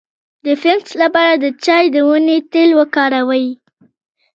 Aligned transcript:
د 0.45 0.47
فنګس 0.61 0.91
لپاره 1.03 1.33
د 1.43 1.45
چای 1.65 1.85
د 1.95 1.97
ونې 2.07 2.37
تېل 2.51 2.69
وکاروئ 2.79 3.47